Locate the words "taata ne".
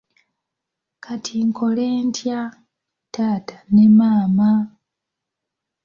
3.13-3.85